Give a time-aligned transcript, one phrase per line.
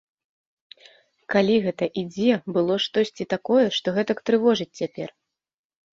[1.33, 5.09] Калі гэта і дзе было штосьці такое, што гэтак трывожыць цяпер?